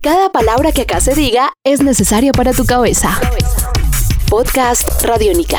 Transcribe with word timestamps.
Cada 0.00 0.30
palabra 0.30 0.70
que 0.70 0.82
acá 0.82 1.00
se 1.00 1.14
diga 1.14 1.52
es 1.64 1.82
necesaria 1.82 2.32
para 2.32 2.52
tu 2.52 2.64
cabeza. 2.64 3.18
Podcast 4.28 5.02
Radiónica. 5.02 5.58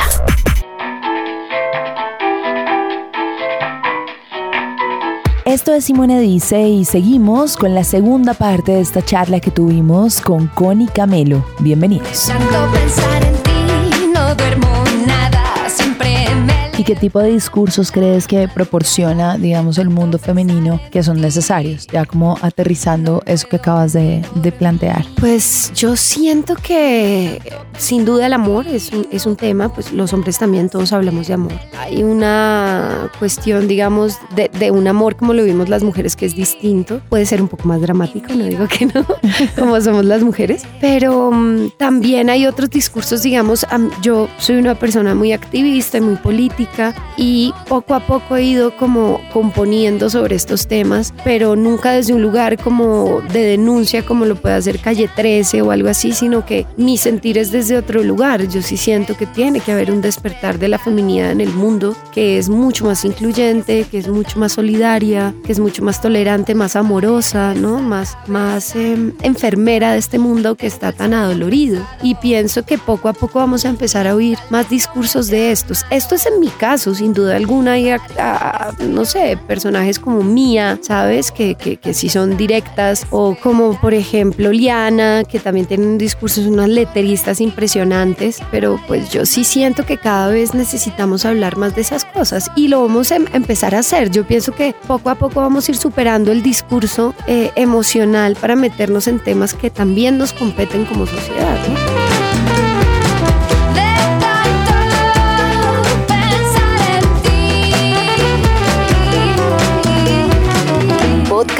Esto 5.44 5.74
es 5.74 5.84
Simone 5.84 6.20
Dice 6.20 6.60
y 6.62 6.86
seguimos 6.86 7.56
con 7.56 7.74
la 7.74 7.84
segunda 7.84 8.32
parte 8.32 8.72
de 8.72 8.80
esta 8.80 9.04
charla 9.04 9.40
que 9.40 9.50
tuvimos 9.50 10.22
con 10.22 10.46
Connie 10.46 10.88
Camelo. 10.88 11.44
Bienvenidos. 11.58 12.26
Tanto 12.26 12.70
pensar 12.72 13.22
en 13.22 13.42
ti, 13.42 14.06
no 14.14 14.34
duermo 14.36 14.84
nada, 15.06 15.68
siempre 15.68 16.26
me 16.46 16.49
¿Y 16.80 16.82
qué 16.84 16.96
tipo 16.96 17.18
de 17.18 17.28
discursos 17.30 17.92
crees 17.92 18.26
que 18.26 18.48
proporciona, 18.48 19.36
digamos, 19.36 19.76
el 19.76 19.90
mundo 19.90 20.18
femenino 20.18 20.80
que 20.90 21.02
son 21.02 21.20
necesarios? 21.20 21.86
Ya 21.92 22.06
como 22.06 22.38
aterrizando 22.40 23.22
eso 23.26 23.46
que 23.50 23.56
acabas 23.56 23.92
de, 23.92 24.24
de 24.36 24.50
plantear. 24.50 25.04
Pues 25.20 25.72
yo 25.74 25.94
siento 25.94 26.54
que 26.54 27.38
sin 27.76 28.06
duda 28.06 28.24
el 28.28 28.32
amor 28.32 28.66
es 28.66 28.92
un, 28.92 29.06
es 29.12 29.26
un 29.26 29.36
tema, 29.36 29.68
pues 29.74 29.92
los 29.92 30.14
hombres 30.14 30.38
también 30.38 30.70
todos 30.70 30.94
hablamos 30.94 31.26
de 31.28 31.34
amor. 31.34 31.52
Hay 31.78 32.02
una 32.02 33.10
cuestión, 33.18 33.68
digamos, 33.68 34.16
de, 34.34 34.50
de 34.58 34.70
un 34.70 34.88
amor 34.88 35.16
como 35.16 35.34
lo 35.34 35.44
vimos 35.44 35.68
las 35.68 35.82
mujeres 35.82 36.16
que 36.16 36.24
es 36.24 36.34
distinto. 36.34 37.02
Puede 37.10 37.26
ser 37.26 37.42
un 37.42 37.48
poco 37.48 37.68
más 37.68 37.82
dramático, 37.82 38.32
no 38.32 38.44
digo 38.44 38.66
que 38.68 38.86
no, 38.86 39.04
como 39.58 39.78
somos 39.82 40.06
las 40.06 40.22
mujeres, 40.22 40.62
pero 40.80 41.30
mm, 41.30 41.72
también 41.76 42.30
hay 42.30 42.46
otros 42.46 42.70
discursos, 42.70 43.22
digamos, 43.22 43.66
am- 43.68 43.90
yo 44.00 44.30
soy 44.38 44.56
una 44.56 44.76
persona 44.76 45.14
muy 45.14 45.32
activista 45.34 45.98
y 45.98 46.00
muy 46.00 46.16
política 46.16 46.69
y 47.16 47.52
poco 47.68 47.94
a 47.94 48.00
poco 48.00 48.36
he 48.36 48.44
ido 48.44 48.76
como 48.76 49.20
componiendo 49.32 50.08
sobre 50.08 50.36
estos 50.36 50.66
temas, 50.66 51.12
pero 51.24 51.56
nunca 51.56 51.92
desde 51.92 52.14
un 52.14 52.22
lugar 52.22 52.56
como 52.58 53.20
de 53.32 53.42
denuncia 53.42 54.04
como 54.04 54.24
lo 54.24 54.36
puede 54.36 54.54
hacer 54.54 54.78
Calle 54.78 55.08
13 55.14 55.62
o 55.62 55.70
algo 55.70 55.88
así, 55.88 56.12
sino 56.12 56.46
que 56.46 56.66
mi 56.76 56.96
sentir 56.96 57.38
es 57.38 57.52
desde 57.52 57.76
otro 57.76 58.02
lugar. 58.02 58.48
Yo 58.48 58.62
sí 58.62 58.76
siento 58.76 59.16
que 59.16 59.26
tiene 59.26 59.60
que 59.60 59.72
haber 59.72 59.90
un 59.90 60.00
despertar 60.00 60.58
de 60.58 60.68
la 60.68 60.78
feminidad 60.78 61.30
en 61.30 61.40
el 61.40 61.52
mundo 61.52 61.94
que 62.12 62.38
es 62.38 62.48
mucho 62.48 62.84
más 62.84 63.04
incluyente, 63.04 63.86
que 63.90 63.98
es 63.98 64.08
mucho 64.08 64.38
más 64.38 64.52
solidaria, 64.52 65.34
que 65.44 65.52
es 65.52 65.58
mucho 65.58 65.84
más 65.84 66.00
tolerante, 66.00 66.54
más 66.54 66.76
amorosa, 66.76 67.54
¿no? 67.54 67.80
Más, 67.80 68.16
más 68.26 68.74
em, 68.76 69.12
enfermera 69.22 69.92
de 69.92 69.98
este 69.98 70.18
mundo 70.18 70.56
que 70.56 70.66
está 70.66 70.92
tan 70.92 71.14
adolorido. 71.14 71.86
Y 72.02 72.14
pienso 72.16 72.64
que 72.64 72.78
poco 72.78 73.08
a 73.08 73.12
poco 73.12 73.38
vamos 73.38 73.64
a 73.64 73.68
empezar 73.68 74.06
a 74.06 74.14
oír 74.14 74.38
más 74.50 74.68
discursos 74.68 75.28
de 75.28 75.50
estos. 75.50 75.84
Esto 75.90 76.14
es 76.14 76.26
en 76.26 76.40
mi 76.40 76.48
caso, 76.60 76.94
sin 76.94 77.14
duda 77.14 77.36
alguna, 77.36 77.72
hay, 77.72 77.88
a- 77.90 78.00
a- 78.18 78.72
no 78.86 79.06
sé, 79.06 79.38
personajes 79.48 79.98
como 79.98 80.22
Mía, 80.22 80.78
¿sabes? 80.82 81.32
Que, 81.32 81.54
que, 81.54 81.78
que 81.78 81.94
sí 81.94 82.10
son 82.10 82.36
directas, 82.36 83.06
o 83.10 83.34
como 83.42 83.80
por 83.80 83.94
ejemplo 83.94 84.52
Liana, 84.52 85.24
que 85.24 85.38
también 85.40 85.64
tienen 85.64 85.96
discursos, 85.96 86.44
unas 86.46 86.68
letteristas 86.68 87.40
impresionantes, 87.40 88.40
pero 88.50 88.78
pues 88.86 89.08
yo 89.10 89.24
sí 89.24 89.44
siento 89.44 89.86
que 89.86 89.96
cada 89.96 90.28
vez 90.28 90.52
necesitamos 90.54 91.24
hablar 91.24 91.56
más 91.56 91.74
de 91.74 91.80
esas 91.80 92.04
cosas 92.04 92.50
y 92.54 92.68
lo 92.68 92.82
vamos 92.82 93.10
a 93.10 93.16
em- 93.16 93.26
empezar 93.32 93.74
a 93.74 93.78
hacer. 93.78 94.10
Yo 94.10 94.26
pienso 94.26 94.52
que 94.52 94.74
poco 94.86 95.08
a 95.08 95.14
poco 95.14 95.40
vamos 95.40 95.66
a 95.66 95.72
ir 95.72 95.78
superando 95.78 96.30
el 96.30 96.42
discurso 96.42 97.14
eh, 97.26 97.50
emocional 97.56 98.36
para 98.38 98.54
meternos 98.54 99.08
en 99.08 99.18
temas 99.18 99.54
que 99.54 99.70
también 99.70 100.18
nos 100.18 100.34
competen 100.34 100.84
como 100.84 101.06
sociedad. 101.06 101.56
¿no? 101.68 102.99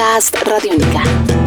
Podcast 0.01 0.33
Radiónica. 0.49 1.40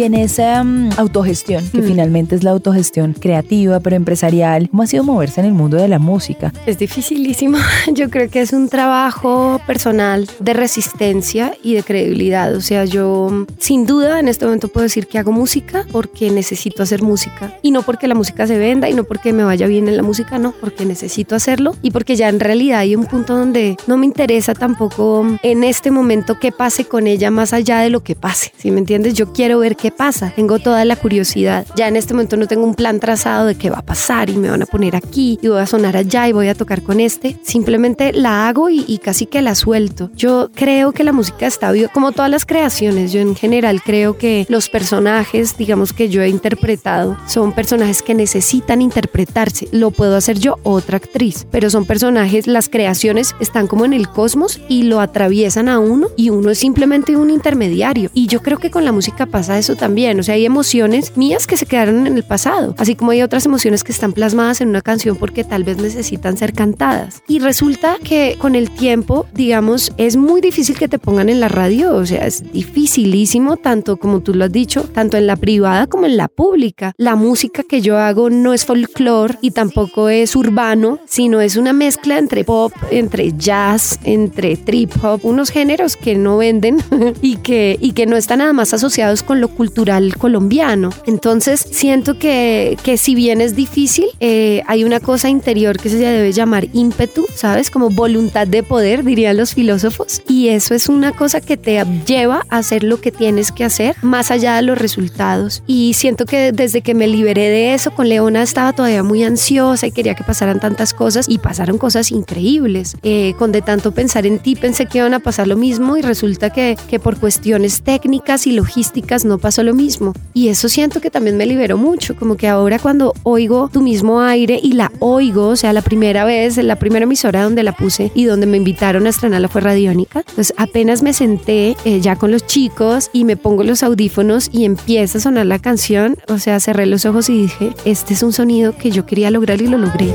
Y 0.00 0.04
en 0.04 0.14
esa 0.14 0.64
mm, 0.64 0.92
autogestión, 0.96 1.68
que 1.68 1.82
finalmente 1.82 2.34
es 2.34 2.42
la 2.42 2.52
autogestión 2.52 3.12
creativa, 3.12 3.80
pero 3.80 3.96
empresarial, 3.96 4.70
¿cómo 4.70 4.82
ha 4.82 4.86
sido 4.86 5.04
moverse 5.04 5.40
en 5.42 5.46
el 5.46 5.52
mundo 5.52 5.76
de 5.76 5.88
la 5.88 5.98
música? 5.98 6.54
Es 6.64 6.78
dificilísimo. 6.78 7.58
Yo 7.92 8.08
creo 8.08 8.30
que 8.30 8.40
es 8.40 8.54
un 8.54 8.70
trabajo 8.70 9.60
personal 9.66 10.26
de 10.38 10.54
resistencia 10.54 11.52
y 11.62 11.74
de 11.74 11.82
credibilidad. 11.82 12.54
O 12.54 12.62
sea, 12.62 12.86
yo 12.86 13.44
sin 13.58 13.84
duda 13.84 14.20
en 14.20 14.28
este 14.28 14.46
momento 14.46 14.68
puedo 14.68 14.84
decir 14.84 15.06
que 15.06 15.18
hago 15.18 15.32
música 15.32 15.84
porque 15.92 16.30
necesito 16.30 16.82
hacer 16.82 17.02
música. 17.02 17.58
Y 17.60 17.70
no 17.70 17.82
porque 17.82 18.08
la 18.08 18.14
música 18.14 18.46
se 18.46 18.56
venda 18.56 18.88
y 18.88 18.94
no 18.94 19.04
porque 19.04 19.34
me 19.34 19.44
vaya 19.44 19.66
bien 19.66 19.86
en 19.86 19.98
la 19.98 20.02
música, 20.02 20.38
no, 20.38 20.54
porque 20.62 20.86
necesito 20.86 21.34
hacerlo 21.34 21.76
y 21.82 21.90
porque 21.90 22.16
ya 22.16 22.30
en 22.30 22.40
realidad 22.40 22.78
hay 22.78 22.96
un 22.96 23.04
punto 23.04 23.36
donde 23.36 23.76
no 23.86 23.98
me 23.98 24.06
interesa 24.06 24.54
tampoco 24.54 25.26
en 25.42 25.62
este 25.62 25.90
momento 25.90 26.38
qué 26.40 26.52
pase 26.52 26.86
con 26.86 27.06
ella 27.06 27.30
más 27.30 27.52
allá 27.52 27.80
de 27.80 27.90
lo 27.90 28.02
que 28.02 28.16
pase. 28.16 28.50
Si 28.56 28.70
me 28.70 28.78
entiendes, 28.78 29.12
yo 29.12 29.34
quiero 29.34 29.58
ver 29.58 29.76
qué 29.76 29.89
pasa. 29.90 30.32
Tengo 30.34 30.58
toda 30.58 30.84
la 30.84 30.96
curiosidad. 30.96 31.66
Ya 31.76 31.88
en 31.88 31.96
este 31.96 32.14
momento 32.14 32.36
no 32.36 32.46
tengo 32.46 32.64
un 32.64 32.74
plan 32.74 33.00
trazado 33.00 33.46
de 33.46 33.54
qué 33.54 33.70
va 33.70 33.78
a 33.78 33.82
pasar 33.82 34.30
y 34.30 34.36
me 34.36 34.50
van 34.50 34.62
a 34.62 34.66
poner 34.66 34.96
aquí 34.96 35.38
y 35.42 35.48
voy 35.48 35.60
a 35.60 35.66
sonar 35.66 35.96
allá 35.96 36.28
y 36.28 36.32
voy 36.32 36.48
a 36.48 36.54
tocar 36.54 36.82
con 36.82 37.00
este. 37.00 37.36
Simplemente 37.42 38.12
la 38.12 38.48
hago 38.48 38.70
y, 38.70 38.84
y 38.86 38.98
casi 38.98 39.26
que 39.26 39.42
la 39.42 39.54
suelto. 39.54 40.10
Yo 40.14 40.50
creo 40.54 40.92
que 40.92 41.04
la 41.04 41.12
música 41.12 41.46
está 41.46 41.72
viva, 41.72 41.88
como 41.88 42.12
todas 42.12 42.30
las 42.30 42.46
creaciones. 42.46 43.12
Yo 43.12 43.20
en 43.20 43.34
general 43.34 43.82
creo 43.82 44.16
que 44.16 44.46
los 44.48 44.68
personajes, 44.68 45.56
digamos 45.56 45.92
que 45.92 46.08
yo 46.08 46.22
he 46.22 46.28
interpretado, 46.28 47.16
son 47.26 47.52
personajes 47.52 48.02
que 48.02 48.14
necesitan 48.14 48.82
interpretarse. 48.82 49.68
Lo 49.72 49.90
puedo 49.90 50.16
hacer 50.16 50.38
yo 50.38 50.58
otra 50.62 50.96
actriz, 50.96 51.46
pero 51.50 51.70
son 51.70 51.84
personajes, 51.84 52.46
las 52.46 52.68
creaciones 52.68 53.34
están 53.40 53.66
como 53.66 53.84
en 53.84 53.92
el 53.92 54.08
cosmos 54.08 54.60
y 54.68 54.84
lo 54.84 55.00
atraviesan 55.00 55.68
a 55.68 55.78
uno 55.78 56.08
y 56.16 56.30
uno 56.30 56.50
es 56.50 56.58
simplemente 56.58 57.16
un 57.16 57.30
intermediario. 57.30 58.10
Y 58.14 58.26
yo 58.26 58.42
creo 58.42 58.58
que 58.58 58.70
con 58.70 58.84
la 58.84 58.92
música 58.92 59.26
pasa 59.26 59.58
eso 59.58 59.76
también. 59.80 60.20
O 60.20 60.22
sea, 60.22 60.36
hay 60.36 60.44
emociones 60.46 61.16
mías 61.16 61.48
que 61.48 61.56
se 61.56 61.66
quedaron 61.66 62.06
en 62.06 62.16
el 62.16 62.22
pasado, 62.22 62.76
así 62.78 62.94
como 62.94 63.10
hay 63.10 63.22
otras 63.22 63.46
emociones 63.46 63.82
que 63.82 63.90
están 63.90 64.12
plasmadas 64.12 64.60
en 64.60 64.68
una 64.68 64.82
canción 64.82 65.16
porque 65.16 65.42
tal 65.42 65.64
vez 65.64 65.78
necesitan 65.78 66.36
ser 66.36 66.52
cantadas. 66.52 67.22
Y 67.26 67.40
resulta 67.40 67.96
que 68.04 68.36
con 68.38 68.54
el 68.54 68.70
tiempo, 68.70 69.26
digamos, 69.34 69.92
es 69.96 70.16
muy 70.16 70.40
difícil 70.40 70.78
que 70.78 70.86
te 70.86 70.98
pongan 70.98 71.28
en 71.28 71.40
la 71.40 71.48
radio. 71.48 71.96
O 71.96 72.06
sea, 72.06 72.26
es 72.26 72.52
dificilísimo, 72.52 73.56
tanto 73.56 73.96
como 73.96 74.20
tú 74.20 74.34
lo 74.34 74.44
has 74.44 74.52
dicho, 74.52 74.82
tanto 74.84 75.16
en 75.16 75.26
la 75.26 75.36
privada 75.36 75.86
como 75.86 76.06
en 76.06 76.16
la 76.16 76.28
pública. 76.28 76.92
La 76.98 77.16
música 77.16 77.62
que 77.62 77.80
yo 77.80 77.98
hago 77.98 78.30
no 78.30 78.52
es 78.52 78.66
folclore 78.66 79.38
y 79.40 79.52
tampoco 79.52 80.10
es 80.10 80.36
urbano, 80.36 80.98
sino 81.06 81.40
es 81.40 81.56
una 81.56 81.72
mezcla 81.72 82.18
entre 82.18 82.44
pop, 82.44 82.72
entre 82.90 83.32
jazz, 83.32 83.98
entre 84.04 84.56
trip 84.56 84.92
hop, 85.02 85.20
unos 85.22 85.50
géneros 85.50 85.96
que 85.96 86.14
no 86.16 86.36
venden 86.36 86.76
y 87.22 87.36
que, 87.36 87.78
y 87.80 87.92
que 87.92 88.04
no 88.04 88.16
están 88.16 88.40
nada 88.40 88.52
más 88.52 88.74
asociados 88.74 89.22
con 89.22 89.40
lo 89.40 89.48
cultural 89.48 89.69
colombiano. 90.18 90.90
Entonces 91.06 91.66
siento 91.70 92.18
que, 92.18 92.76
que 92.82 92.96
si 92.96 93.14
bien 93.14 93.40
es 93.40 93.56
difícil, 93.56 94.06
eh, 94.20 94.62
hay 94.66 94.84
una 94.84 95.00
cosa 95.00 95.28
interior 95.28 95.78
que 95.78 95.88
se 95.88 95.98
debe 95.98 96.32
llamar 96.32 96.68
ímpetu, 96.72 97.26
¿sabes? 97.34 97.70
Como 97.70 97.90
voluntad 97.90 98.46
de 98.46 98.62
poder, 98.62 99.04
dirían 99.04 99.36
los 99.36 99.54
filósofos. 99.54 100.22
Y 100.28 100.48
eso 100.48 100.74
es 100.74 100.88
una 100.88 101.12
cosa 101.12 101.40
que 101.40 101.56
te 101.56 101.82
lleva 102.06 102.46
a 102.48 102.58
hacer 102.58 102.84
lo 102.84 103.00
que 103.00 103.10
tienes 103.10 103.52
que 103.52 103.64
hacer, 103.64 103.96
más 104.02 104.30
allá 104.30 104.56
de 104.56 104.62
los 104.62 104.78
resultados. 104.78 105.62
Y 105.66 105.94
siento 105.94 106.26
que 106.26 106.52
desde 106.52 106.82
que 106.82 106.94
me 106.94 107.08
liberé 107.08 107.48
de 107.48 107.74
eso, 107.74 107.90
con 107.92 108.08
Leona 108.08 108.42
estaba 108.42 108.72
todavía 108.72 109.02
muy 109.02 109.24
ansiosa 109.24 109.86
y 109.86 109.92
quería 109.92 110.14
que 110.14 110.24
pasaran 110.24 110.60
tantas 110.60 110.94
cosas 110.94 111.26
y 111.28 111.38
pasaron 111.38 111.78
cosas 111.78 112.10
increíbles. 112.10 112.96
Eh, 113.02 113.34
con 113.38 113.52
de 113.52 113.62
tanto 113.62 113.92
pensar 113.92 114.26
en 114.26 114.38
ti 114.38 114.56
pensé 114.56 114.86
que 114.86 114.98
iban 114.98 115.14
a 115.14 115.20
pasar 115.20 115.46
lo 115.46 115.56
mismo 115.56 115.96
y 115.96 116.02
resulta 116.02 116.50
que, 116.50 116.76
que 116.88 116.98
por 116.98 117.18
cuestiones 117.18 117.82
técnicas 117.82 118.46
y 118.46 118.52
logísticas 118.52 119.24
no 119.24 119.38
pasó 119.38 119.59
lo 119.62 119.74
mismo. 119.74 120.12
Y 120.34 120.48
eso 120.48 120.68
siento 120.68 121.00
que 121.00 121.10
también 121.10 121.36
me 121.36 121.46
liberó 121.46 121.76
mucho, 121.76 122.16
como 122.16 122.36
que 122.36 122.48
ahora 122.48 122.78
cuando 122.78 123.14
oigo 123.22 123.68
tu 123.72 123.80
mismo 123.80 124.20
aire 124.20 124.58
y 124.62 124.72
la 124.72 124.92
oigo, 125.00 125.48
o 125.48 125.56
sea, 125.56 125.72
la 125.72 125.82
primera 125.82 126.24
vez, 126.24 126.56
la 126.56 126.76
primera 126.76 127.04
emisora 127.04 127.42
donde 127.42 127.62
la 127.62 127.72
puse 127.72 128.12
y 128.14 128.24
donde 128.24 128.46
me 128.46 128.56
invitaron 128.56 129.06
a 129.06 129.10
estrenarla 129.10 129.48
fue 129.48 129.60
Radiónica, 129.60 130.24
pues 130.34 130.54
apenas 130.56 131.02
me 131.02 131.12
senté 131.12 131.76
eh, 131.84 132.00
ya 132.00 132.16
con 132.16 132.30
los 132.30 132.46
chicos 132.46 133.10
y 133.12 133.24
me 133.24 133.36
pongo 133.36 133.64
los 133.64 133.82
audífonos 133.82 134.48
y 134.52 134.64
empieza 134.64 135.18
a 135.18 135.20
sonar 135.20 135.46
la 135.46 135.58
canción, 135.58 136.16
o 136.28 136.38
sea, 136.38 136.60
cerré 136.60 136.86
los 136.86 137.06
ojos 137.06 137.28
y 137.28 137.42
dije, 137.42 137.72
este 137.84 138.14
es 138.14 138.22
un 138.22 138.32
sonido 138.32 138.76
que 138.76 138.90
yo 138.90 139.06
quería 139.06 139.30
lograr 139.30 139.60
y 139.60 139.66
lo 139.66 139.78
logré. 139.78 140.12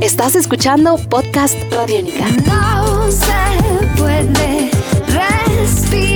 Estás 0.00 0.36
escuchando 0.36 0.96
Podcast 0.96 1.56
Radiónica. 1.72 2.26
No 2.46 2.83
se 4.24 4.32
puede 4.32 4.70
respirar 5.06 5.84
tú 5.90 5.96
mismo. 5.96 6.13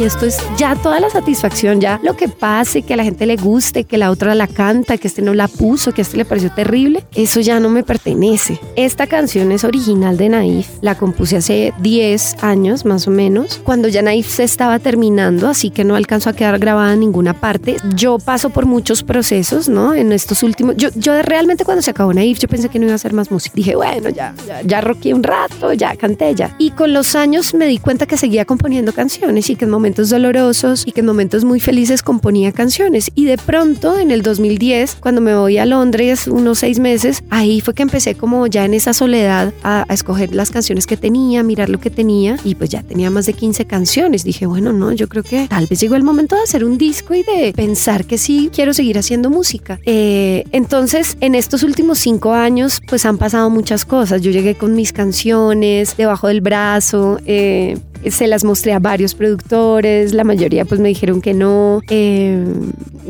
Esto 0.00 0.24
es 0.24 0.38
ya 0.56 0.76
toda 0.76 0.98
la 0.98 1.10
satisfacción, 1.10 1.78
ya 1.78 2.00
lo 2.02 2.16
que 2.16 2.26
pase, 2.26 2.80
que 2.80 2.94
a 2.94 2.96
la 2.96 3.04
gente 3.04 3.26
le 3.26 3.36
guste, 3.36 3.84
que 3.84 3.98
la 3.98 4.10
otra 4.10 4.34
la 4.34 4.46
canta, 4.46 4.96
que 4.96 5.06
este 5.06 5.20
no 5.20 5.34
la 5.34 5.46
puso, 5.46 5.92
que 5.92 6.00
este 6.00 6.16
le 6.16 6.24
pareció 6.24 6.50
terrible, 6.50 7.04
eso 7.14 7.40
ya 7.40 7.60
no 7.60 7.68
me 7.68 7.82
pertenece. 7.82 8.58
Esta 8.76 9.06
canción 9.06 9.52
es 9.52 9.62
original 9.62 10.16
de 10.16 10.30
Naif, 10.30 10.68
la 10.80 10.94
compuse 10.94 11.36
hace 11.36 11.74
10 11.80 12.42
años 12.42 12.86
más 12.86 13.06
o 13.08 13.10
menos, 13.10 13.60
cuando 13.62 13.88
ya 13.88 14.00
Naif 14.00 14.26
se 14.26 14.42
estaba 14.42 14.78
terminando, 14.78 15.48
así 15.48 15.68
que 15.68 15.84
no 15.84 15.96
alcanzó 15.96 16.30
a 16.30 16.32
quedar 16.32 16.58
grabada 16.58 16.94
en 16.94 17.00
ninguna 17.00 17.34
parte. 17.38 17.76
Yo 17.94 18.18
paso 18.18 18.48
por 18.48 18.64
muchos 18.64 19.02
procesos, 19.02 19.68
¿no? 19.68 19.92
En 19.92 20.12
estos 20.12 20.42
últimos, 20.42 20.76
yo, 20.78 20.88
yo 20.94 21.20
realmente 21.20 21.66
cuando 21.66 21.82
se 21.82 21.90
acabó 21.90 22.14
Naif, 22.14 22.38
yo 22.38 22.48
pensé 22.48 22.70
que 22.70 22.78
no 22.78 22.86
iba 22.86 22.92
a 22.92 22.96
hacer 22.96 23.12
más 23.12 23.30
música. 23.30 23.52
Dije, 23.54 23.76
bueno, 23.76 24.08
ya, 24.08 24.34
ya, 24.46 24.62
ya 24.62 24.80
roqué 24.80 25.12
un 25.12 25.22
rato, 25.22 25.74
ya 25.74 25.94
canté 25.96 26.34
ya. 26.34 26.56
Y 26.58 26.70
con 26.70 26.94
los 26.94 27.14
años 27.14 27.52
me 27.52 27.66
di 27.66 27.76
cuenta 27.76 28.06
que 28.06 28.16
seguía 28.16 28.46
componiendo 28.46 28.94
canciones 28.94 29.50
y 29.50 29.56
que 29.56 29.66
en 29.66 29.70
momentos 29.70 29.89
dolorosos 29.94 30.84
y 30.86 30.92
que 30.92 31.00
en 31.00 31.06
momentos 31.06 31.44
muy 31.44 31.60
felices 31.60 32.02
componía 32.02 32.52
canciones. 32.52 33.10
Y 33.14 33.24
de 33.24 33.36
pronto 33.36 33.98
en 33.98 34.10
el 34.10 34.22
2010, 34.22 34.96
cuando 35.00 35.20
me 35.20 35.34
voy 35.34 35.58
a 35.58 35.66
Londres 35.66 36.26
unos 36.26 36.60
seis 36.60 36.78
meses, 36.78 37.22
ahí 37.30 37.60
fue 37.60 37.74
que 37.74 37.82
empecé 37.82 38.14
como 38.14 38.46
ya 38.46 38.64
en 38.64 38.74
esa 38.74 38.92
soledad 38.92 39.52
a, 39.62 39.84
a 39.88 39.94
escoger 39.94 40.34
las 40.34 40.50
canciones 40.50 40.86
que 40.86 40.96
tenía, 40.96 41.42
mirar 41.42 41.68
lo 41.68 41.80
que 41.80 41.90
tenía 41.90 42.36
y 42.44 42.54
pues 42.54 42.70
ya 42.70 42.82
tenía 42.82 43.10
más 43.10 43.26
de 43.26 43.32
15 43.32 43.66
canciones. 43.66 44.24
Dije, 44.24 44.46
bueno, 44.46 44.72
no, 44.72 44.92
yo 44.92 45.08
creo 45.08 45.22
que 45.22 45.48
tal 45.48 45.66
vez 45.66 45.80
llegó 45.80 45.96
el 45.96 46.02
momento 46.02 46.36
de 46.36 46.42
hacer 46.42 46.64
un 46.64 46.78
disco 46.78 47.14
y 47.14 47.22
de 47.22 47.52
pensar 47.54 48.04
que 48.04 48.18
sí 48.18 48.50
quiero 48.52 48.72
seguir 48.72 48.98
haciendo 48.98 49.30
música. 49.30 49.80
Eh, 49.84 50.44
entonces, 50.52 51.16
en 51.20 51.34
estos 51.34 51.62
últimos 51.62 51.98
cinco 51.98 52.32
años, 52.32 52.80
pues 52.86 53.04
han 53.04 53.18
pasado 53.18 53.50
muchas 53.50 53.84
cosas. 53.84 54.22
Yo 54.22 54.30
llegué 54.30 54.54
con 54.54 54.74
mis 54.74 54.92
canciones 54.92 55.96
debajo 55.96 56.28
del 56.28 56.40
brazo. 56.40 57.18
Eh, 57.26 57.78
se 58.08 58.26
las 58.26 58.44
mostré 58.44 58.72
a 58.72 58.78
varios 58.78 59.14
productores, 59.14 60.14
la 60.14 60.24
mayoría 60.24 60.64
pues 60.64 60.80
me 60.80 60.88
dijeron 60.88 61.20
que 61.20 61.34
no. 61.34 61.82
Eh, 61.88 62.44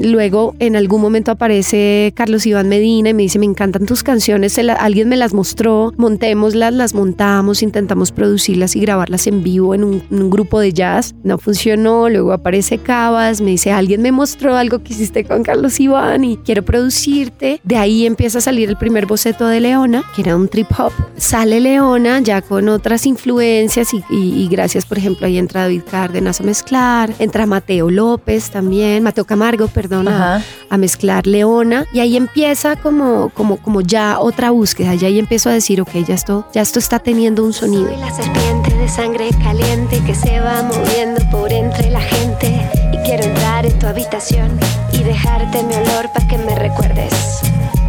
luego 0.01 0.55
en 0.59 0.77
algún 0.77 1.01
momento 1.01 1.31
aparece 1.31 2.13
Carlos 2.17 2.47
Iván 2.47 2.69
Medina 2.69 3.11
y 3.11 3.15
me 3.15 3.23
dice, 3.23 3.39
me 3.39 3.47
encantan 3.47 3.87
tus 3.87 4.03
canciones, 4.03 4.59
alguien 4.59 5.09
me 5.09 5.17
las 5.17 5.33
mostró, 5.35 5.93
montémoslas, 5.97 6.73
las 6.75 6.95
montamos, 6.95 7.63
intentamos 7.63 8.13
producirlas 8.13 8.77
y 8.77 8.81
grabarlas 8.81 9.27
en 9.27 9.43
vivo 9.43 9.75
en 9.75 9.85
un, 9.85 10.31
grupo 10.31 10.61
de 10.61 10.73
jazz. 10.73 11.15
No 11.25 11.39
funcionó, 11.39 12.09
luego 12.09 12.33
aparece 12.33 12.79
Cabas, 12.79 13.41
me 13.41 13.51
dice, 13.53 13.73
alguien 13.73 14.03
me 14.03 14.13
mostró 14.13 14.57
algo 14.57 14.83
que 14.83 14.93
hiciste 14.93 15.25
con 15.25 15.43
Carlos 15.43 15.79
Iván 15.81 16.25
y 16.25 16.37
quiero 16.39 16.63
producirte. 16.65 17.61
De 17.65 17.77
ahí 17.77 18.07
empieza 18.07 18.39
a 18.39 18.41
salir 18.41 18.69
el 18.69 18.77
primer 18.77 19.07
boceto 19.07 19.47
de 19.47 19.61
Leona, 19.61 20.05
que 20.15 20.23
era 20.23 20.37
un 20.37 20.49
trip 20.49 20.69
hop. 20.79 20.93
Sale 21.17 21.61
Leona 21.61 22.21
ya 22.21 22.43
con 22.43 22.69
otras 22.69 23.07
influencias 23.07 23.93
y, 23.95 24.03
y- 24.11 24.31
y 24.45 24.49
gracias, 24.49 24.87
por 24.87 24.99
ejemplo, 24.99 25.27
ahí 25.27 25.39
entra 25.39 25.63
David 25.63 25.83
Cárdenas 25.91 26.41
a 26.41 26.45
mezclar, 26.45 27.13
entra 27.19 27.47
Mateo 27.47 27.91
López 27.91 28.51
también, 28.51 29.03
Mateo 29.03 29.25
Camargo, 29.25 29.67
perdón, 29.69 29.90
a- 29.99 30.37
Ajá. 30.37 30.45
a 30.69 30.77
mezclar 30.77 31.27
Leona 31.27 31.87
y 31.93 32.01
ahí 32.01 32.17
empieza 32.17 32.77
como, 32.77 33.31
como, 33.31 33.57
como 33.59 33.81
ya 33.81 34.19
otra 34.21 34.51
búsqueda, 34.51 34.95
ya 34.95 35.09
ahí 35.09 35.19
empiezo 35.19 35.49
a 35.51 35.53
decir, 35.53 35.81
ok, 35.81 35.91
ya 36.07 36.15
esto, 36.15 36.47
ya 36.53 36.63
esto 36.63 36.79
está 36.79 36.99
teniendo 36.99 37.45
un 37.45 37.53
sonido. 37.53 37.89
Soy 37.89 37.97
la 37.99 38.13
serpiente 38.15 38.75
de 38.77 38.89
sangre 38.89 39.31
caliente 39.43 40.01
que 40.07 40.15
se 40.15 40.41
va 40.41 40.63
moviendo 40.63 41.21
por 41.31 41.53
entre 41.53 41.91
la 41.91 42.01
gente. 42.01 42.69
Y 42.93 42.97
quiero 43.05 43.25
entrar 43.25 43.67
en 43.67 43.79
tu 43.79 43.87
habitación 43.87 44.51
y 44.93 45.03
dejarte 45.03 45.63
mi 45.63 45.75
olor 45.75 46.09
para 46.13 46.27
que 46.29 46.39
me 46.39 46.55
recuerdes. 46.55 47.41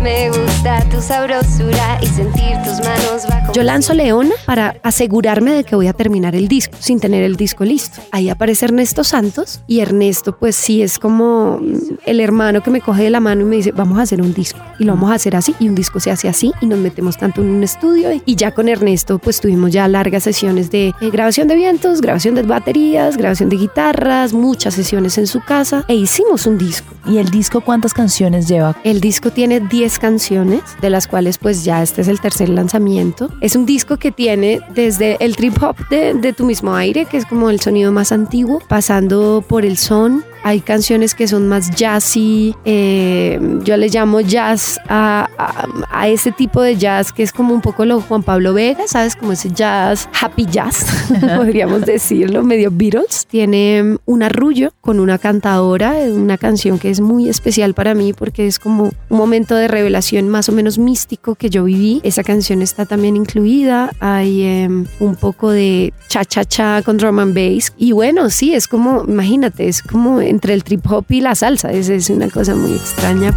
Me 0.02 0.30
gusta 0.30 0.84
tu 0.90 1.00
sabrosura 1.00 2.00
y 2.02 2.08
sentir 2.08 2.58
tus 2.64 2.80
manos 2.80 3.28
bajo. 3.30 3.54
Yo 3.54 3.62
lanzo 3.62 3.94
Leona 3.94 4.34
para 4.48 4.78
asegurarme 4.82 5.52
de 5.52 5.64
que 5.64 5.76
voy 5.76 5.86
a 5.86 5.94
terminar 5.94 6.36
el 6.36 6.48
disco 6.48 6.76
sin 6.80 7.00
tener 7.00 7.24
el 7.24 7.36
disco 7.36 7.64
listo. 7.66 8.02
Ahí 8.12 8.30
aparece 8.30 8.66
Ernesto 8.66 9.04
Santos 9.04 9.62
y 9.68 9.82
Ernesto 9.82 10.36
pues 10.36 10.56
sí 10.56 10.82
es 10.82 10.98
como 10.98 11.62
el 12.06 12.20
hermano 12.20 12.64
que 12.64 12.72
me 12.72 12.82
coge 12.82 13.04
de 13.04 13.10
la 13.12 13.20
mano 13.20 13.42
y 13.42 13.46
me 13.46 13.56
dice 13.58 13.74
vamos 13.74 14.00
a 14.00 14.02
hacer 14.02 14.24
un 14.24 14.34
disco 14.34 14.60
y 14.80 14.86
lo 14.86 14.94
vamos 14.94 15.12
a 15.12 15.16
hacer 15.16 15.36
así 15.36 15.54
y 15.60 15.68
un 15.70 15.76
disco 15.76 16.00
se 16.00 16.10
hace 16.10 16.28
así 16.28 16.52
y 16.62 16.66
nos 16.66 16.80
metemos 16.80 17.18
tanto 17.18 17.42
en 17.42 17.52
un 17.52 17.64
estudio 17.64 18.10
y 18.26 18.36
ya 18.36 18.56
con 18.56 18.70
Ernesto 18.70 19.20
pues 19.20 19.40
tuvimos 19.40 19.72
ya 19.72 19.88
largas 19.88 20.24
sesiones 20.24 20.72
de 20.72 20.96
eh, 21.00 21.10
grabación 21.12 21.48
de 21.48 21.56
vientos, 21.56 22.02
grabación 22.02 22.34
de 22.34 22.42
baterías, 22.42 23.18
grabación 23.18 23.50
de 23.50 23.58
guitarras, 23.58 24.34
muchas 24.34 24.74
sesiones 24.74 25.20
en 25.20 25.28
su 25.28 25.42
casa 25.42 25.86
e 25.88 25.94
hicimos 25.94 26.48
un 26.48 26.58
disco. 26.58 26.92
¿Y 27.06 27.18
el 27.18 27.30
disco 27.30 27.62
cuántas 27.62 27.94
canciones 27.94 28.48
lleva? 28.48 28.76
El 28.84 29.02
disco 29.02 29.32
tiene 29.32 29.60
10 29.60 30.00
canciones, 30.00 30.62
de 30.82 30.90
las 30.90 31.08
cuales 31.08 31.38
pues 31.38 31.64
ya 31.64 31.82
este 31.82 32.02
es 32.02 32.08
el 32.08 32.20
tercer 32.20 32.50
lanzamiento. 32.50 33.30
Es 33.42 33.56
un 33.56 33.66
disco 33.66 33.98
que 33.98 34.12
tiene 34.12 34.62
desde 34.74 35.18
el 35.24 35.36
trip 35.36 35.62
hop 35.62 35.76
de, 35.90 36.14
de 36.14 36.34
tu 36.34 36.46
mismo 36.46 36.76
aire, 36.76 37.06
que 37.06 37.18
es 37.18 37.26
como 37.26 37.50
el 37.50 37.60
sonido 37.60 37.92
más 37.92 38.12
antiguo, 38.12 38.62
pasando 38.68 39.44
por 39.48 39.66
el 39.66 39.78
son. 39.78 40.24
Hay 40.44 40.62
canciones 40.62 41.14
que 41.16 41.28
son 41.28 41.48
más 41.48 41.72
jazzy, 41.76 42.56
eh, 42.66 43.40
yo 43.64 43.78
le 43.78 43.90
llamo 43.90 44.22
jazz 44.22 44.80
a, 44.90 45.28
a- 45.38 45.68
a 45.92 46.08
ese 46.08 46.32
tipo 46.32 46.62
de 46.62 46.78
jazz 46.78 47.12
que 47.14 47.24
es 47.24 47.32
como 47.32 47.54
un 47.54 47.62
poco 47.62 47.86
lo 47.86 48.02
Juan 48.02 48.24
Pablo 48.24 48.54
Vega, 48.54 48.84
¿sabes? 48.88 49.16
Como 49.16 49.34
ese 49.34 49.52
jazz, 49.52 50.10
happy 50.20 50.46
jazz, 50.46 50.86
podríamos 51.38 51.82
decirlo, 51.86 52.44
medio 52.44 52.70
Beatles. 52.72 53.26
Tiene 53.30 53.98
un 54.06 54.24
arrullo 54.24 54.74
con 54.82 55.00
una 55.00 55.18
cantadora, 55.18 55.94
una 56.10 56.38
canción 56.38 56.80
que 56.80 56.90
es 56.90 57.02
muy 57.02 57.30
especial 57.30 57.74
para 57.74 57.94
mí 57.94 58.14
porque 58.14 58.48
es 58.48 58.58
como 58.60 58.86
un 59.10 59.18
momento 59.18 59.56
de 59.56 59.68
revelación 59.68 60.28
más 60.30 60.50
o 60.50 60.52
menos 60.52 60.78
místico 60.80 61.36
que 61.36 61.50
yo 61.50 61.64
viví. 61.66 62.02
Esa 62.04 62.24
canción 62.24 62.62
está 62.62 62.86
también 62.86 63.16
incluida. 63.16 63.92
Hay 64.00 64.44
em, 64.44 64.86
un 65.00 65.16
poco 65.16 65.52
de 65.52 65.94
cha 66.08 66.26
cha 66.26 66.44
cha 66.46 66.82
con 66.84 66.98
drum 66.98 67.20
and 67.20 67.36
bass. 67.36 67.74
Y 67.78 67.92
bueno, 67.92 68.30
sí, 68.30 68.54
es 68.54 68.68
como, 68.68 69.04
imagínate, 69.08 69.68
es 69.68 69.82
como 69.84 70.20
entre 70.32 70.54
el 70.54 70.64
trip 70.64 70.90
hop 70.90 71.06
y 71.10 71.22
la 71.22 71.36
salsa. 71.36 71.72
Es, 71.72 71.90
es 71.90 72.10
una 72.10 72.30
cosa 72.30 72.56
muy 72.56 72.74
extraña. 72.74 73.34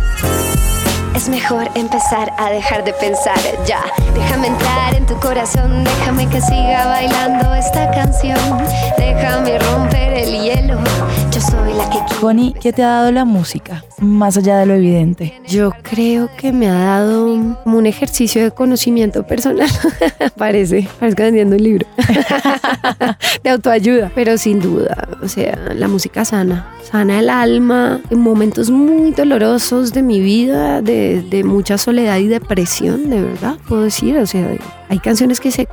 Es 1.14 1.28
mejor 1.28 1.68
empezar 1.74 2.32
a 2.38 2.50
dejar 2.50 2.84
de 2.84 2.92
pensar 2.94 3.38
ya. 3.66 3.80
Déjame 4.14 4.48
entrar 4.48 4.94
en 4.94 5.06
tu 5.06 5.14
corazón, 5.20 5.84
déjame 5.84 6.28
que 6.28 6.40
siga 6.40 6.86
bailando 6.86 7.54
esta 7.54 7.90
canción. 7.90 8.38
Déjame 8.96 9.58
romper 9.58 10.14
el 10.14 10.40
hielo. 10.40 10.83
Connie, 12.20 12.54
¿qué 12.60 12.72
te 12.72 12.82
ha 12.82 12.88
dado 12.88 13.12
la 13.12 13.24
música? 13.24 13.84
Más 13.98 14.36
allá 14.36 14.58
de 14.58 14.66
lo 14.66 14.74
evidente. 14.74 15.40
Yo 15.46 15.72
creo 15.82 16.30
que 16.36 16.52
me 16.52 16.68
ha 16.68 16.74
dado 16.74 17.58
como 17.62 17.78
un 17.78 17.86
ejercicio 17.86 18.42
de 18.42 18.50
conocimiento 18.50 19.26
personal. 19.26 19.68
parece, 20.36 20.88
parece 20.98 21.22
vendiendo 21.22 21.56
un 21.56 21.62
libro 21.62 21.86
de 23.42 23.50
autoayuda. 23.50 24.10
Pero 24.14 24.38
sin 24.38 24.60
duda, 24.60 25.08
o 25.22 25.28
sea, 25.28 25.56
la 25.74 25.88
música 25.88 26.24
sana, 26.24 26.70
sana 26.82 27.20
el 27.20 27.28
alma 27.28 28.00
en 28.10 28.20
momentos 28.20 28.70
muy 28.70 29.12
dolorosos 29.12 29.92
de 29.92 30.02
mi 30.02 30.20
vida, 30.20 30.80
de, 30.82 31.22
de 31.22 31.44
mucha 31.44 31.78
soledad 31.78 32.18
y 32.18 32.28
depresión, 32.28 33.10
de 33.10 33.22
verdad, 33.22 33.56
puedo 33.68 33.82
decir. 33.82 34.16
O 34.18 34.26
sea, 34.26 34.56
hay 34.88 34.98
canciones 34.98 35.40
que 35.40 35.50
se 35.50 35.66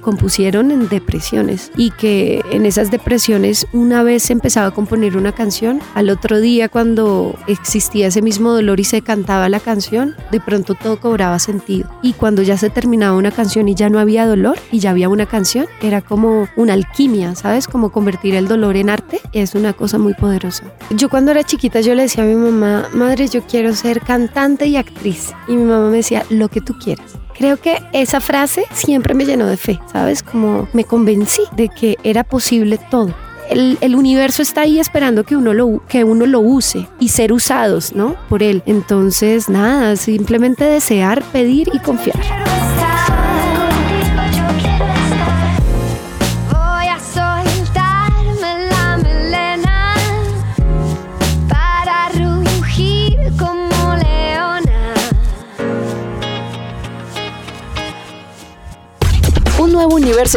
compusieron 0.00 0.70
en 0.70 0.88
depresiones 0.88 1.70
y 1.76 1.90
que 1.90 2.42
en 2.50 2.66
esas 2.66 2.90
depresiones 2.90 3.66
una 3.72 4.02
vez 4.02 4.30
empezaba 4.30 4.68
a 4.68 4.70
componer 4.70 5.16
una 5.16 5.32
canción, 5.32 5.80
al 5.94 6.10
otro 6.10 6.40
día 6.40 6.68
cuando 6.68 7.36
existía 7.46 8.08
ese 8.08 8.22
mismo 8.22 8.52
dolor 8.52 8.80
y 8.80 8.84
se 8.84 9.02
cantaba 9.02 9.48
la 9.48 9.60
canción, 9.60 10.14
de 10.30 10.40
pronto 10.40 10.74
todo 10.74 11.00
cobraba 11.00 11.38
sentido. 11.38 11.88
Y 12.02 12.12
cuando 12.12 12.42
ya 12.42 12.56
se 12.56 12.70
terminaba 12.70 13.16
una 13.16 13.30
canción 13.30 13.68
y 13.68 13.74
ya 13.74 13.90
no 13.90 13.98
había 13.98 14.26
dolor 14.26 14.58
y 14.70 14.78
ya 14.78 14.90
había 14.90 15.08
una 15.08 15.26
canción, 15.26 15.66
era 15.82 16.00
como 16.00 16.48
una 16.56 16.74
alquimia, 16.74 17.34
¿sabes? 17.34 17.68
Como 17.68 17.90
convertir 17.90 18.34
el 18.34 18.48
dolor 18.48 18.76
en 18.76 18.90
arte, 18.90 19.20
es 19.32 19.54
una 19.54 19.72
cosa 19.72 19.98
muy 19.98 20.14
poderosa. 20.14 20.64
Yo 20.90 21.08
cuando 21.08 21.30
era 21.30 21.44
chiquita 21.44 21.80
yo 21.80 21.94
le 21.94 22.02
decía 22.02 22.24
a 22.24 22.26
mi 22.26 22.34
mamá, 22.34 22.88
madre, 22.92 23.28
yo 23.28 23.42
quiero 23.42 23.74
ser 23.74 24.00
cantante 24.00 24.66
y 24.66 24.76
actriz. 24.76 25.32
Y 25.48 25.56
mi 25.56 25.64
mamá 25.64 25.90
me 25.90 25.98
decía, 25.98 26.24
lo 26.30 26.48
que 26.48 26.60
tú 26.60 26.74
quieras. 26.78 27.18
Creo 27.36 27.56
que 27.56 27.82
esa 27.92 28.20
frase 28.20 28.64
siempre 28.72 29.14
me 29.14 29.24
llenó 29.24 29.46
de 29.46 29.56
fe, 29.56 29.80
¿sabes? 29.92 30.22
Como 30.22 30.68
me 30.72 30.84
convencí 30.84 31.42
de 31.56 31.68
que 31.68 31.98
era 32.04 32.24
posible 32.24 32.78
todo. 32.90 33.14
El, 33.50 33.76
el 33.80 33.94
universo 33.94 34.40
está 34.40 34.62
ahí 34.62 34.78
esperando 34.78 35.24
que 35.24 35.36
uno, 35.36 35.52
lo, 35.52 35.82
que 35.86 36.04
uno 36.04 36.26
lo 36.26 36.40
use 36.40 36.88
y 36.98 37.08
ser 37.08 37.32
usados, 37.32 37.94
¿no? 37.94 38.16
Por 38.28 38.42
él. 38.42 38.62
Entonces, 38.66 39.48
nada, 39.48 39.96
simplemente 39.96 40.64
desear, 40.64 41.22
pedir 41.24 41.68
y 41.72 41.78
confiar. 41.80 42.73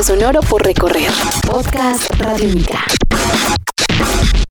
Sonoro 0.04 0.42
por 0.42 0.64
recorrer. 0.64 1.10
Podcast 1.48 2.10
Radio 2.20 2.50
Única. 2.50 2.97